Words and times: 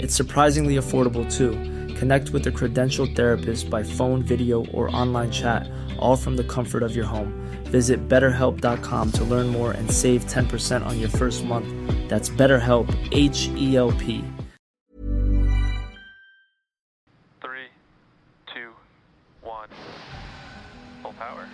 It's 0.00 0.14
surprisingly 0.14 0.76
affordable 0.76 1.26
too. 1.30 1.52
Connect 1.96 2.30
with 2.30 2.46
a 2.46 2.52
credentialed 2.52 3.16
therapist 3.16 3.68
by 3.68 3.82
phone, 3.82 4.22
video, 4.22 4.64
or 4.66 4.94
online 4.94 5.30
chat, 5.32 5.68
all 5.98 6.16
from 6.16 6.36
the 6.36 6.44
comfort 6.44 6.84
of 6.84 6.94
your 6.94 7.04
home. 7.04 7.32
Visit 7.64 8.08
betterhelp.com 8.08 9.12
to 9.12 9.24
learn 9.24 9.48
more 9.48 9.72
and 9.72 9.90
save 9.90 10.24
10% 10.26 10.86
on 10.86 11.00
your 11.00 11.08
first 11.08 11.44
month. 11.44 11.66
That's 12.08 12.30
BetterHelp, 12.30 12.88
H 13.12 13.50
E 13.56 13.76
L 13.76 13.90
P. 13.92 14.24
Three, 17.42 17.68
two, 18.46 18.70
one. 19.42 19.68
Full 21.02 21.12
power. 21.14 21.46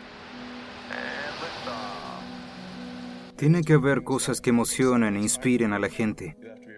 And 0.90 1.34
liftoff. 1.40 2.22
Tiene 3.36 3.62
que 3.62 3.74
haber 3.74 4.04
cosas 4.04 4.40
que 4.40 4.50
emocionen 4.50 5.16
e 5.16 5.22
inspiren 5.22 5.72
a 5.72 5.78
la 5.78 5.88
gente. 5.88 6.36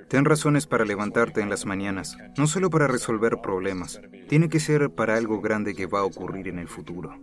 Ten 0.08 0.24
razones 0.24 0.66
para 0.66 0.84
levantarte 0.84 1.40
en 1.40 1.50
las 1.50 1.66
mañanas, 1.66 2.16
no 2.38 2.46
solo 2.46 2.70
para 2.70 2.86
resolver 2.86 3.38
problemas. 3.42 4.00
Tiene 4.28 4.48
que 4.48 4.60
ser 4.60 4.90
para 4.90 5.16
algo 5.16 5.40
grande 5.40 5.74
que 5.74 5.86
va 5.86 6.00
a 6.00 6.04
ocurrir 6.04 6.46
en 6.46 6.60
el 6.60 6.68
futuro. 6.68 7.20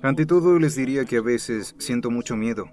Ante 0.00 0.24
todo, 0.24 0.58
les 0.58 0.76
diría 0.76 1.04
que 1.04 1.16
a 1.16 1.22
veces 1.22 1.74
siento 1.78 2.10
mucho 2.10 2.36
miedo. 2.36 2.70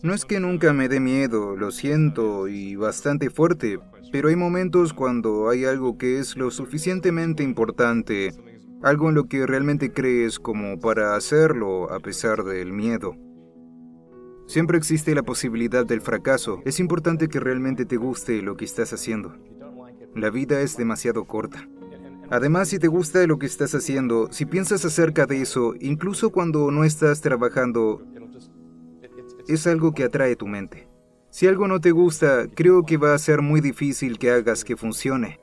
No 0.00 0.14
es 0.14 0.24
que 0.24 0.38
nunca 0.38 0.72
me 0.72 0.88
dé 0.88 1.00
miedo, 1.00 1.56
lo 1.56 1.72
siento 1.72 2.46
y 2.46 2.76
bastante 2.76 3.28
fuerte, 3.28 3.80
pero 4.12 4.28
hay 4.28 4.36
momentos 4.36 4.92
cuando 4.92 5.50
hay 5.50 5.64
algo 5.64 5.98
que 5.98 6.20
es 6.20 6.36
lo 6.36 6.52
suficientemente 6.52 7.42
importante, 7.42 8.32
algo 8.82 9.08
en 9.08 9.16
lo 9.16 9.24
que 9.26 9.44
realmente 9.44 9.92
crees 9.92 10.38
como 10.38 10.78
para 10.78 11.16
hacerlo 11.16 11.92
a 11.92 11.98
pesar 11.98 12.44
del 12.44 12.72
miedo. 12.72 13.16
Siempre 14.48 14.78
existe 14.78 15.14
la 15.14 15.22
posibilidad 15.22 15.84
del 15.84 16.00
fracaso. 16.00 16.62
Es 16.64 16.80
importante 16.80 17.28
que 17.28 17.38
realmente 17.38 17.84
te 17.84 17.98
guste 17.98 18.40
lo 18.40 18.56
que 18.56 18.64
estás 18.64 18.94
haciendo. 18.94 19.36
La 20.14 20.30
vida 20.30 20.62
es 20.62 20.78
demasiado 20.78 21.26
corta. 21.26 21.68
Además, 22.30 22.70
si 22.70 22.78
te 22.78 22.88
gusta 22.88 23.26
lo 23.26 23.38
que 23.38 23.44
estás 23.44 23.74
haciendo, 23.74 24.32
si 24.32 24.46
piensas 24.46 24.86
acerca 24.86 25.26
de 25.26 25.42
eso, 25.42 25.74
incluso 25.80 26.30
cuando 26.30 26.70
no 26.70 26.84
estás 26.84 27.20
trabajando, 27.20 28.02
es 29.48 29.66
algo 29.66 29.92
que 29.92 30.04
atrae 30.04 30.34
tu 30.34 30.46
mente. 30.46 30.88
Si 31.28 31.46
algo 31.46 31.68
no 31.68 31.78
te 31.78 31.90
gusta, 31.90 32.46
creo 32.54 32.86
que 32.86 32.96
va 32.96 33.12
a 33.12 33.18
ser 33.18 33.42
muy 33.42 33.60
difícil 33.60 34.18
que 34.18 34.30
hagas 34.30 34.64
que 34.64 34.78
funcione. 34.78 35.40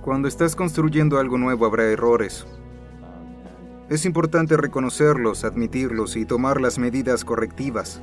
Cuando 0.00 0.28
estás 0.28 0.54
construyendo 0.54 1.18
algo 1.18 1.38
nuevo 1.38 1.66
habrá 1.66 1.90
errores, 1.90 2.46
es 3.90 4.06
importante 4.06 4.56
reconocerlos, 4.56 5.42
admitirlos 5.42 6.14
y 6.14 6.24
tomar 6.24 6.60
las 6.60 6.78
medidas 6.78 7.24
correctivas. 7.24 8.00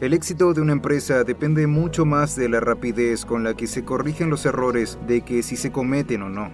El 0.00 0.12
éxito 0.12 0.52
de 0.52 0.60
una 0.60 0.72
empresa 0.72 1.22
depende 1.22 1.68
mucho 1.68 2.04
más 2.04 2.34
de 2.34 2.48
la 2.48 2.58
rapidez 2.58 3.24
con 3.24 3.44
la 3.44 3.54
que 3.54 3.68
se 3.68 3.84
corrigen 3.84 4.30
los 4.30 4.44
errores 4.44 4.98
de 5.06 5.20
que 5.20 5.44
si 5.44 5.54
se 5.54 5.70
cometen 5.70 6.22
o 6.22 6.30
no. 6.30 6.50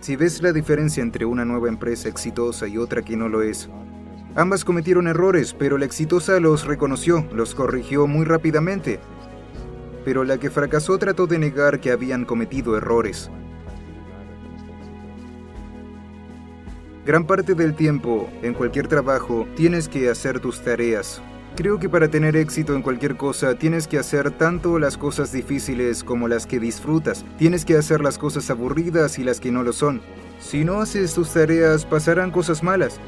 Si 0.00 0.16
ves 0.16 0.40
la 0.40 0.54
diferencia 0.54 1.02
entre 1.02 1.26
una 1.26 1.44
nueva 1.44 1.68
empresa 1.68 2.08
exitosa 2.08 2.66
y 2.66 2.78
otra 2.78 3.02
que 3.02 3.14
no 3.14 3.28
lo 3.28 3.42
es, 3.42 3.68
ambas 4.34 4.64
cometieron 4.64 5.06
errores, 5.06 5.52
pero 5.52 5.76
la 5.76 5.84
exitosa 5.84 6.40
los 6.40 6.64
reconoció, 6.64 7.28
los 7.34 7.54
corrigió 7.54 8.06
muy 8.06 8.24
rápidamente. 8.24 9.00
Pero 10.02 10.24
la 10.24 10.38
que 10.38 10.48
fracasó 10.48 10.96
trató 10.96 11.26
de 11.26 11.38
negar 11.38 11.78
que 11.78 11.92
habían 11.92 12.24
cometido 12.24 12.74
errores. 12.74 13.30
Gran 17.04 17.26
parte 17.26 17.56
del 17.56 17.74
tiempo, 17.74 18.30
en 18.42 18.54
cualquier 18.54 18.86
trabajo, 18.86 19.48
tienes 19.56 19.88
que 19.88 20.08
hacer 20.08 20.38
tus 20.38 20.60
tareas. 20.60 21.20
Creo 21.56 21.80
que 21.80 21.88
para 21.88 22.06
tener 22.06 22.36
éxito 22.36 22.76
en 22.76 22.82
cualquier 22.82 23.16
cosa 23.16 23.56
tienes 23.58 23.88
que 23.88 23.98
hacer 23.98 24.30
tanto 24.30 24.78
las 24.78 24.96
cosas 24.96 25.32
difíciles 25.32 26.04
como 26.04 26.28
las 26.28 26.46
que 26.46 26.60
disfrutas. 26.60 27.24
Tienes 27.38 27.64
que 27.64 27.76
hacer 27.76 28.02
las 28.02 28.18
cosas 28.18 28.48
aburridas 28.50 29.18
y 29.18 29.24
las 29.24 29.40
que 29.40 29.50
no 29.50 29.64
lo 29.64 29.72
son. 29.72 30.00
Si 30.38 30.64
no 30.64 30.80
haces 30.80 31.12
tus 31.12 31.30
tareas 31.30 31.84
pasarán 31.84 32.30
cosas 32.30 32.62
malas. 32.62 33.00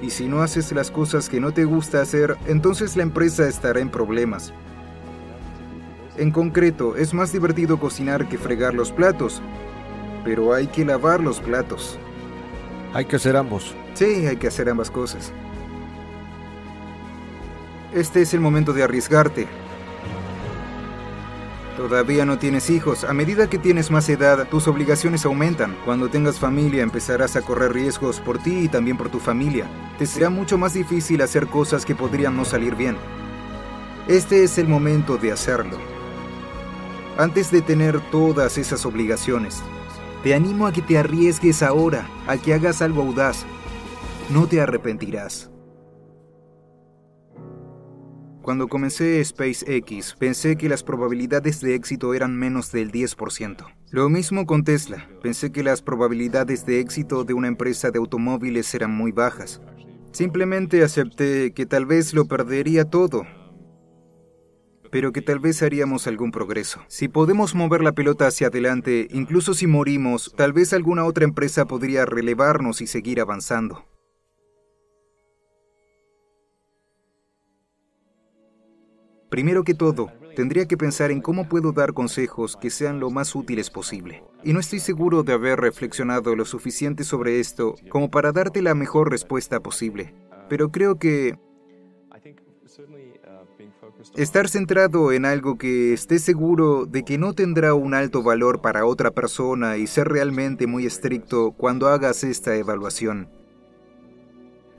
Y 0.00 0.08
si 0.08 0.26
no 0.26 0.40
haces 0.40 0.72
las 0.72 0.90
cosas 0.90 1.28
que 1.28 1.40
no 1.40 1.52
te 1.52 1.64
gusta 1.64 2.00
hacer, 2.00 2.36
entonces 2.46 2.96
la 2.96 3.02
empresa 3.02 3.46
estará 3.46 3.80
en 3.80 3.90
problemas. 3.90 4.54
En 6.16 6.30
concreto, 6.30 6.96
es 6.96 7.12
más 7.12 7.32
divertido 7.32 7.78
cocinar 7.78 8.28
que 8.30 8.38
fregar 8.38 8.72
los 8.72 8.92
platos, 8.92 9.42
pero 10.24 10.54
hay 10.54 10.68
que 10.68 10.86
lavar 10.86 11.20
los 11.20 11.38
platos. 11.40 11.98
Hay 12.94 13.04
que 13.04 13.16
hacer 13.16 13.36
ambos. 13.36 13.74
Sí, 13.94 14.26
hay 14.26 14.36
que 14.36 14.48
hacer 14.48 14.68
ambas 14.68 14.90
cosas. 14.90 15.32
Este 17.92 18.22
es 18.22 18.34
el 18.34 18.40
momento 18.40 18.72
de 18.72 18.82
arriesgarte. 18.82 19.46
Todavía 21.76 22.24
no 22.24 22.38
tienes 22.38 22.70
hijos. 22.70 23.04
A 23.04 23.12
medida 23.12 23.48
que 23.48 23.56
tienes 23.56 23.90
más 23.90 24.08
edad, 24.08 24.48
tus 24.48 24.66
obligaciones 24.66 25.24
aumentan. 25.24 25.76
Cuando 25.84 26.08
tengas 26.08 26.38
familia, 26.38 26.82
empezarás 26.82 27.36
a 27.36 27.42
correr 27.42 27.72
riesgos 27.72 28.18
por 28.18 28.38
ti 28.38 28.64
y 28.64 28.68
también 28.68 28.96
por 28.96 29.10
tu 29.10 29.20
familia. 29.20 29.66
Te 29.96 30.04
será 30.04 30.28
mucho 30.28 30.58
más 30.58 30.74
difícil 30.74 31.22
hacer 31.22 31.46
cosas 31.46 31.84
que 31.84 31.94
podrían 31.94 32.36
no 32.36 32.44
salir 32.44 32.74
bien. 32.74 32.96
Este 34.08 34.42
es 34.42 34.58
el 34.58 34.66
momento 34.66 35.18
de 35.18 35.30
hacerlo. 35.30 35.78
Antes 37.16 37.50
de 37.50 37.62
tener 37.62 38.00
todas 38.10 38.58
esas 38.58 38.84
obligaciones, 38.84 39.62
te 40.22 40.34
animo 40.34 40.66
a 40.66 40.72
que 40.72 40.82
te 40.82 40.98
arriesgues 40.98 41.62
ahora, 41.62 42.08
a 42.26 42.36
que 42.36 42.54
hagas 42.54 42.82
algo 42.82 43.02
audaz. 43.02 43.46
No 44.30 44.46
te 44.46 44.60
arrepentirás. 44.60 45.50
Cuando 48.42 48.68
comencé 48.68 49.22
SpaceX, 49.22 50.16
pensé 50.18 50.56
que 50.56 50.70
las 50.70 50.82
probabilidades 50.82 51.60
de 51.60 51.74
éxito 51.74 52.14
eran 52.14 52.34
menos 52.36 52.72
del 52.72 52.90
10%. 52.90 53.66
Lo 53.90 54.08
mismo 54.08 54.46
con 54.46 54.64
Tesla. 54.64 55.06
Pensé 55.22 55.52
que 55.52 55.62
las 55.62 55.82
probabilidades 55.82 56.64
de 56.64 56.80
éxito 56.80 57.24
de 57.24 57.34
una 57.34 57.48
empresa 57.48 57.90
de 57.90 57.98
automóviles 57.98 58.74
eran 58.74 58.94
muy 58.94 59.12
bajas. 59.12 59.60
Simplemente 60.12 60.82
acepté 60.82 61.52
que 61.52 61.66
tal 61.66 61.84
vez 61.84 62.14
lo 62.14 62.26
perdería 62.26 62.86
todo, 62.86 63.26
pero 64.90 65.12
que 65.12 65.22
tal 65.22 65.38
vez 65.38 65.62
haríamos 65.62 66.06
algún 66.06 66.30
progreso. 66.30 66.80
Si 66.88 67.08
podemos 67.08 67.54
mover 67.54 67.82
la 67.82 67.92
pelota 67.92 68.26
hacia 68.26 68.48
adelante, 68.48 69.08
incluso 69.10 69.54
si 69.54 69.66
morimos, 69.66 70.32
tal 70.36 70.52
vez 70.52 70.72
alguna 70.72 71.04
otra 71.04 71.24
empresa 71.24 71.66
podría 71.66 72.06
relevarnos 72.06 72.80
y 72.80 72.86
seguir 72.86 73.20
avanzando. 73.20 73.84
Primero 79.30 79.62
que 79.62 79.74
todo, 79.74 80.10
tendría 80.36 80.66
que 80.66 80.78
pensar 80.78 81.10
en 81.10 81.20
cómo 81.20 81.48
puedo 81.48 81.72
dar 81.72 81.92
consejos 81.92 82.56
que 82.56 82.70
sean 82.70 82.98
lo 82.98 83.10
más 83.10 83.34
útiles 83.34 83.68
posible. 83.68 84.24
Y 84.42 84.54
no 84.54 84.60
estoy 84.60 84.78
seguro 84.78 85.22
de 85.22 85.34
haber 85.34 85.60
reflexionado 85.60 86.34
lo 86.34 86.46
suficiente 86.46 87.04
sobre 87.04 87.38
esto 87.38 87.74
como 87.90 88.10
para 88.10 88.32
darte 88.32 88.62
la 88.62 88.74
mejor 88.74 89.10
respuesta 89.10 89.60
posible. 89.60 90.14
Pero 90.48 90.70
creo 90.70 90.98
que 90.98 91.38
Estar 94.16 94.48
centrado 94.48 95.12
en 95.12 95.24
algo 95.24 95.58
que 95.58 95.92
esté 95.92 96.18
seguro 96.20 96.86
de 96.86 97.04
que 97.04 97.18
no 97.18 97.32
tendrá 97.32 97.74
un 97.74 97.92
alto 97.92 98.22
valor 98.22 98.60
para 98.60 98.86
otra 98.86 99.10
persona 99.10 99.76
y 99.76 99.86
ser 99.88 100.08
realmente 100.08 100.66
muy 100.68 100.86
estricto 100.86 101.52
cuando 101.52 101.88
hagas 101.88 102.22
esta 102.22 102.54
evaluación. 102.54 103.28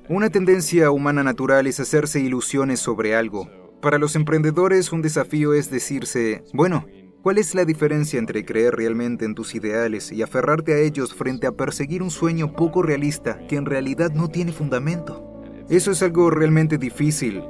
Una 0.07 0.29
tendencia 0.29 0.91
humana 0.91 1.23
natural 1.23 1.67
es 1.67 1.79
hacerse 1.79 2.21
ilusiones 2.21 2.79
sobre 2.79 3.15
algo. 3.15 3.49
Para 3.81 3.97
los 3.97 4.15
emprendedores 4.15 4.93
un 4.93 5.01
desafío 5.01 5.53
es 5.53 5.69
decirse, 5.69 6.43
bueno, 6.53 6.85
¿cuál 7.21 7.37
es 7.37 7.53
la 7.53 7.65
diferencia 7.65 8.17
entre 8.17 8.45
creer 8.45 8.75
realmente 8.75 9.25
en 9.25 9.35
tus 9.35 9.55
ideales 9.55 10.11
y 10.11 10.21
aferrarte 10.21 10.73
a 10.73 10.79
ellos 10.79 11.13
frente 11.13 11.47
a 11.47 11.51
perseguir 11.51 12.01
un 12.01 12.11
sueño 12.11 12.53
poco 12.53 12.81
realista 12.81 13.45
que 13.47 13.57
en 13.57 13.65
realidad 13.65 14.11
no 14.11 14.29
tiene 14.29 14.53
fundamento? 14.53 15.25
Eso 15.69 15.91
es 15.91 16.01
algo 16.01 16.31
realmente 16.31 16.77
difícil, 16.77 17.43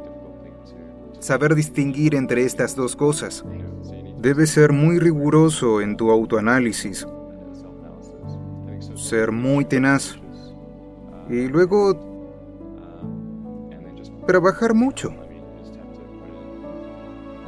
saber 1.19 1.55
distinguir 1.55 2.15
entre 2.15 2.43
estas 2.43 2.75
dos 2.75 2.95
cosas. 2.95 3.43
Debes 4.19 4.49
ser 4.51 4.73
muy 4.73 4.99
riguroso 4.99 5.81
en 5.81 5.95
tu 5.95 6.11
autoanálisis, 6.11 7.07
ser 8.95 9.31
muy 9.31 9.63
tenaz 9.65 10.17
y 11.29 11.47
luego 11.47 11.97
trabajar 14.27 14.73
mucho. 14.73 15.13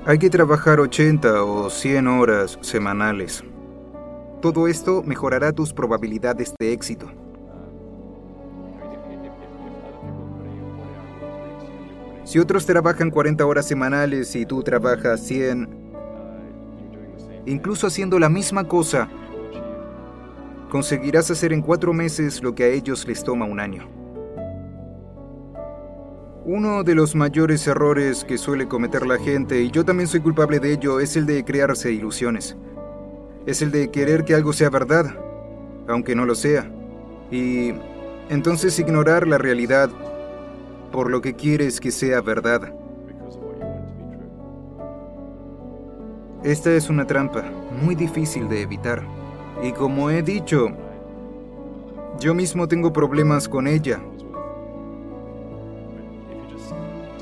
Hay 0.06 0.18
que 0.18 0.30
trabajar 0.30 0.80
80 0.80 1.44
o 1.44 1.70
100 1.70 2.08
horas 2.08 2.58
semanales. 2.62 3.44
Todo 4.42 4.68
esto 4.68 5.04
mejorará 5.04 5.52
tus 5.52 5.74
probabilidades 5.74 6.56
de 6.60 6.74
éxito. 6.74 7.12
Si 12.32 12.40
otros 12.40 12.66
trabajan 12.66 13.12
40 13.12 13.46
horas 13.46 13.68
semanales 13.68 14.38
y 14.38 14.46
tú 14.46 14.64
trabajas 14.64 15.20
100, 15.20 15.68
incluso 17.46 17.88
haciendo 17.88 18.18
la 18.20 18.30
misma 18.30 18.66
cosa, 18.70 19.10
conseguirás 20.70 21.30
hacer 21.30 21.52
en 21.52 21.62
cuatro 21.62 21.92
meses 21.92 22.42
lo 22.42 22.56
que 22.56 22.64
a 22.64 22.68
ellos 22.68 23.06
les 23.06 23.22
toma 23.22 23.46
un 23.46 23.60
año. 23.60 23.86
Uno 26.46 26.86
de 26.86 26.96
los 26.96 27.16
mayores 27.16 27.68
errores 27.68 28.24
que 28.24 28.38
suele 28.38 28.66
cometer 28.66 29.06
la 29.06 29.18
gente, 29.18 29.62
y 29.64 29.70
yo 29.70 29.84
también 29.84 30.08
soy 30.08 30.22
culpable 30.22 30.62
de 30.62 30.72
ello, 30.72 31.02
es 31.02 31.18
el 31.18 31.26
de 31.26 31.44
crearse 31.44 31.92
ilusiones. 31.92 32.56
Es 33.46 33.62
el 33.62 33.72
de 33.72 33.92
querer 33.92 34.24
que 34.24 34.36
algo 34.36 34.54
sea 34.54 34.70
verdad, 34.70 35.18
aunque 35.90 36.16
no 36.16 36.26
lo 36.26 36.36
sea. 36.36 36.72
Y 37.30 37.74
entonces 38.30 38.80
ignorar 38.80 39.28
la 39.28 39.38
realidad 39.38 39.90
por 40.92 41.10
lo 41.10 41.22
que 41.22 41.36
quieres 41.36 41.80
que 41.80 41.92
sea 41.92 42.22
verdad. 42.22 42.74
Esta 46.44 46.74
es 46.74 46.90
una 46.90 47.06
trampa 47.06 47.44
muy 47.82 47.96
difícil 47.96 48.50
de 48.50 48.62
evitar. 48.62 49.04
Y 49.64 49.72
como 49.72 50.10
he 50.10 50.22
dicho, 50.24 50.70
yo 52.20 52.34
mismo 52.34 52.68
tengo 52.68 52.92
problemas 52.92 53.48
con 53.48 53.68
ella 53.68 54.02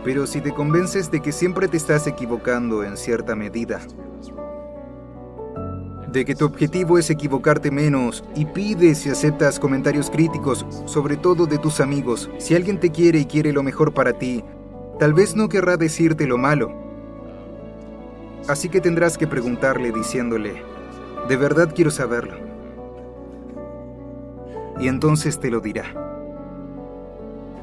pero 0.03 0.25
si 0.25 0.41
te 0.41 0.53
convences 0.53 1.11
de 1.11 1.21
que 1.21 1.31
siempre 1.31 1.67
te 1.67 1.77
estás 1.77 2.07
equivocando 2.07 2.83
en 2.83 2.97
cierta 2.97 3.35
medida, 3.35 3.79
de 6.11 6.25
que 6.25 6.35
tu 6.35 6.45
objetivo 6.45 6.97
es 6.97 7.09
equivocarte 7.09 7.71
menos 7.71 8.23
y 8.35 8.45
pides 8.45 9.05
y 9.05 9.09
aceptas 9.09 9.59
comentarios 9.59 10.09
críticos, 10.09 10.65
sobre 10.85 11.17
todo 11.17 11.45
de 11.45 11.57
tus 11.57 11.79
amigos, 11.79 12.29
si 12.39 12.55
alguien 12.55 12.79
te 12.79 12.89
quiere 12.89 13.19
y 13.19 13.25
quiere 13.25 13.53
lo 13.53 13.63
mejor 13.63 13.93
para 13.93 14.13
ti, 14.13 14.43
tal 14.99 15.13
vez 15.13 15.35
no 15.35 15.49
querrá 15.49 15.77
decirte 15.77 16.25
lo 16.25 16.37
malo. 16.37 16.73
Así 18.47 18.69
que 18.69 18.81
tendrás 18.81 19.17
que 19.17 19.27
preguntarle 19.27 19.91
diciéndole, 19.91 20.63
de 21.27 21.37
verdad 21.37 21.71
quiero 21.75 21.91
saberlo. 21.91 22.37
Y 24.79 24.87
entonces 24.87 25.39
te 25.39 25.51
lo 25.51 25.59
dirá. 25.59 25.85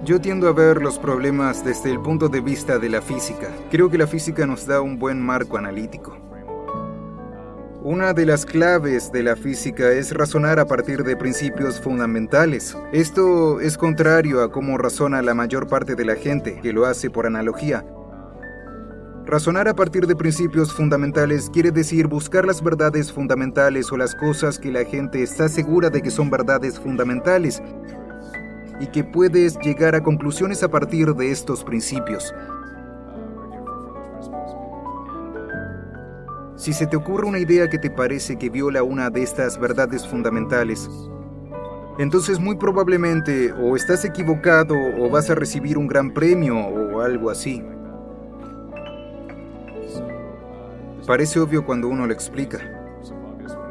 Yo 0.05 0.21
tiendo 0.21 0.47
a 0.49 0.53
ver 0.53 0.83
los 0.83 0.99
problemas 0.99 1.65
desde 1.65 1.91
el 1.91 2.01
punto 2.01 2.29
de 2.29 2.41
vista 2.41 2.79
de 2.79 2.91
la 2.91 3.01
física. 3.01 3.49
Creo 3.71 3.91
que 3.91 3.99
la 3.99 4.07
física 4.07 4.47
nos 4.47 4.67
da 4.67 4.81
un 4.81 4.99
buen 4.99 5.21
marco 5.21 5.57
analítico. 5.57 6.19
Una 7.89 8.15
de 8.15 8.27
las 8.27 8.45
claves 8.45 9.13
de 9.13 9.23
la 9.23 9.37
física 9.37 9.93
es 9.93 10.13
razonar 10.13 10.59
a 10.59 10.67
partir 10.67 11.05
de 11.05 11.17
principios 11.17 11.81
fundamentales. 11.81 12.77
Esto 12.93 13.61
es 13.61 13.79
contrario 13.79 14.43
a 14.43 14.51
cómo 14.51 14.77
razona 14.77 15.23
la 15.23 15.35
mayor 15.35 15.69
parte 15.69 15.95
de 15.95 16.05
la 16.05 16.17
gente, 16.17 16.59
que 16.61 16.73
lo 16.73 16.85
hace 16.85 17.11
por 17.11 17.27
analogía. 17.27 17.87
Razonar 19.25 19.69
a 19.69 19.77
partir 19.77 20.09
de 20.09 20.17
principios 20.17 20.73
fundamentales 20.73 21.49
quiere 21.49 21.71
decir 21.71 22.09
buscar 22.09 22.45
las 22.45 22.61
verdades 22.61 23.13
fundamentales 23.13 23.93
o 23.93 23.97
las 23.97 24.17
cosas 24.17 24.59
que 24.59 24.73
la 24.73 24.85
gente 24.85 25.23
está 25.23 25.49
segura 25.49 25.89
de 25.89 26.03
que 26.03 26.11
son 26.11 26.29
verdades 26.29 26.81
fundamentales 26.81 27.63
y 28.81 28.89
que 28.89 29.05
puedes 29.05 29.57
llegar 29.61 29.95
a 29.95 30.03
conclusiones 30.03 30.65
a 30.65 30.69
partir 30.69 31.15
de 31.15 31.31
estos 31.31 31.63
principios. 31.63 32.35
Si 36.57 36.73
se 36.73 36.87
te 36.87 36.97
ocurre 36.97 37.27
una 37.27 37.39
idea 37.39 37.69
que 37.69 37.79
te 37.79 37.91
parece 37.91 38.37
que 38.37 38.49
viola 38.49 38.83
una 38.83 39.11
de 39.11 39.23
estas 39.23 39.61
verdades 39.61 40.07
fundamentales, 40.09 40.89
entonces 41.99 42.41
muy 42.41 42.57
probablemente 42.57 43.53
o 43.53 43.77
estás 43.77 44.07
equivocado 44.07 44.75
o 44.99 45.11
vas 45.11 45.29
a 45.29 45.35
recibir 45.35 45.77
un 45.77 45.87
gran 45.87 46.15
premio 46.15 46.57
o 46.57 47.03
algo 47.03 47.29
así. 47.29 47.63
Parece 51.07 51.41
obvio 51.41 51.65
cuando 51.65 51.89
uno 51.89 52.07
lo 52.07 52.13
explica, 52.13 52.59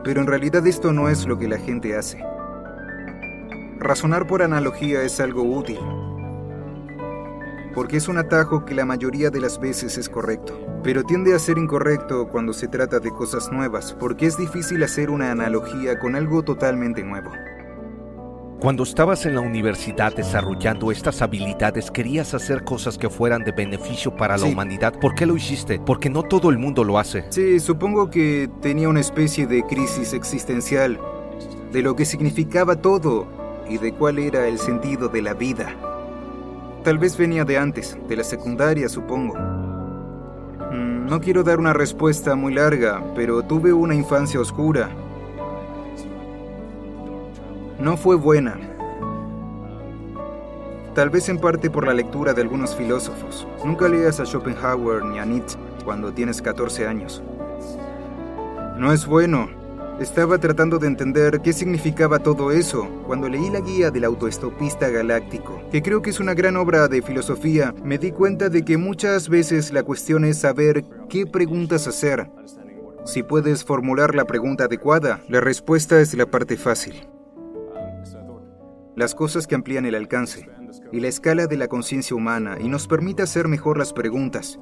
pero 0.04 0.22
en 0.22 0.28
realidad 0.28 0.66
esto 0.68 0.94
no 0.94 1.10
es 1.10 1.26
lo 1.26 1.40
que 1.40 1.48
la 1.48 1.58
gente 1.58 1.98
hace. 1.98 2.24
Razonar 3.80 4.28
por 4.28 4.44
analogía 4.44 5.02
es 5.02 5.20
algo 5.20 5.42
útil, 5.42 5.80
porque 7.76 7.98
es 7.98 8.08
un 8.08 8.18
atajo 8.18 8.64
que 8.64 8.74
la 8.74 8.86
mayoría 8.86 9.30
de 9.30 9.42
las 9.42 9.60
veces 9.60 9.98
es 9.98 10.08
correcto, 10.08 10.58
pero 10.82 11.04
tiende 11.04 11.36
a 11.36 11.40
ser 11.40 11.58
incorrecto 11.58 12.30
cuando 12.30 12.54
se 12.54 12.70
trata 12.70 13.00
de 13.00 13.12
cosas 13.12 13.52
nuevas, 13.52 13.96
porque 14.00 14.26
es 14.26 14.38
difícil 14.38 14.82
hacer 14.82 15.10
una 15.10 15.30
analogía 15.30 16.00
con 16.00 16.16
algo 16.16 16.42
totalmente 16.42 17.04
nuevo. 17.04 17.32
Cuando 18.62 18.84
estabas 18.84 19.26
en 19.26 19.36
la 19.36 19.42
universidad 19.42 20.16
desarrollando 20.16 20.90
estas 20.90 21.22
habilidades, 21.22 21.92
querías 21.92 22.34
hacer 22.34 22.64
cosas 22.64 22.98
que 22.98 23.10
fueran 23.10 23.44
de 23.44 23.52
beneficio 23.52 24.16
para 24.16 24.38
la 24.38 24.46
humanidad. 24.46 24.98
¿Por 24.98 25.14
qué 25.14 25.26
lo 25.26 25.36
hiciste? 25.36 25.80
Porque 25.86 26.10
no 26.10 26.24
todo 26.24 26.50
el 26.50 26.58
mundo 26.58 26.86
lo 26.86 26.98
hace. 26.98 27.26
Sí, 27.30 27.60
supongo 27.60 28.10
que 28.10 28.50
tenía 28.62 28.88
una 28.88 29.02
especie 29.02 29.46
de 29.46 29.64
crisis 29.64 30.14
existencial 30.14 30.98
de 31.74 31.82
lo 31.82 31.96
que 31.98 32.06
significaba 32.06 32.78
todo 32.78 33.28
y 33.70 33.78
de 33.78 33.94
cuál 33.94 34.18
era 34.18 34.48
el 34.48 34.58
sentido 34.58 35.10
de 35.10 35.22
la 35.22 35.34
vida. 35.34 35.76
Tal 36.86 37.00
vez 37.00 37.18
venía 37.18 37.44
de 37.44 37.58
antes, 37.58 37.98
de 38.08 38.16
la 38.16 38.24
secundaria, 38.24 38.88
supongo. 38.88 39.34
Mm, 39.34 41.08
no 41.08 41.20
quiero 41.20 41.42
dar 41.42 41.58
una 41.58 41.74
respuesta 41.74 42.36
muy 42.36 42.54
larga, 42.54 43.04
pero 43.16 43.42
tuve 43.42 43.74
una 43.74 43.96
infancia 43.96 44.40
oscura. 44.40 44.92
No 47.80 47.98
fue 47.98 48.16
buena. 48.16 48.56
Tal 50.94 51.10
vez 51.10 51.28
en 51.28 51.40
parte 51.40 51.72
por 51.72 51.88
la 51.88 51.94
lectura 51.96 52.36
de 52.36 52.44
algunos 52.44 52.76
filósofos. 52.76 53.48
Nunca 53.66 53.88
leas 53.88 54.20
a 54.20 54.26
Schopenhauer 54.28 55.06
ni 55.06 55.18
a 55.18 55.26
Nietzsche 55.26 55.58
cuando 55.84 56.14
tienes 56.14 56.40
14 56.40 56.86
años. 56.86 57.24
No 58.78 58.94
es 58.94 59.08
bueno, 59.08 59.50
estaba 60.00 60.38
tratando 60.38 60.78
de 60.78 60.88
entender 60.88 61.42
qué 61.42 61.54
significaba 61.54 62.20
todo 62.20 62.52
eso 62.52 62.88
cuando 63.08 63.30
leí 63.30 63.50
la 63.50 63.62
guía 63.62 63.92
del 63.92 64.04
autoestopista 64.04 64.90
galáctico, 64.90 65.62
que 65.72 65.82
creo 65.82 66.02
que 66.02 66.10
es 66.10 66.20
una 66.20 66.34
gran 66.34 66.58
obra 66.58 66.88
de 66.88 67.02
filosofía. 67.02 67.74
Me 67.84 67.98
di 67.98 68.12
cuenta 68.12 68.50
de 68.50 68.66
que 68.66 68.78
muchas 68.78 69.30
veces 69.30 69.72
la 69.72 69.84
cuestión 69.84 70.26
es 70.26 70.40
saber 70.40 70.84
qué 71.10 71.26
preguntas 71.26 71.88
hacer. 71.88 72.30
Si 73.06 73.24
puedes 73.24 73.64
formular 73.64 74.16
la 74.16 74.26
pregunta 74.26 74.66
adecuada, 74.66 75.22
la 75.30 75.40
respuesta 75.40 76.02
es 76.02 76.14
la 76.16 76.26
parte 76.26 76.58
fácil. 76.58 77.08
Las 78.96 79.16
cosas 79.16 79.48
que 79.48 79.56
amplían 79.56 79.86
el 79.86 79.96
alcance 79.96 80.50
y 80.92 81.00
la 81.00 81.08
escala 81.08 81.48
de 81.48 81.58
la 81.58 81.68
conciencia 81.68 82.16
humana 82.16 82.58
y 82.60 82.68
nos 82.68 82.88
permite 82.88 83.24
hacer 83.24 83.48
mejor 83.48 83.78
las 83.78 83.94
preguntas 83.94 84.60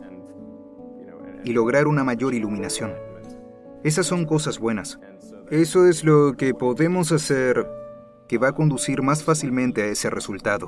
y 1.44 1.54
lograr 1.54 1.88
una 1.88 2.04
mayor 2.04 2.34
iluminación. 2.34 3.13
Esas 3.84 4.06
son 4.06 4.26
cosas 4.26 4.60
buenas. 4.60 5.00
Eso 5.50 5.88
es 5.88 6.04
lo 6.04 6.36
que 6.38 6.54
podemos 6.54 7.12
hacer 7.12 7.68
que 8.28 8.38
va 8.38 8.50
a 8.50 8.56
conducir 8.56 9.02
más 9.02 9.24
fácilmente 9.24 9.84
a 9.84 9.88
ese 9.88 10.10
resultado. 10.10 10.68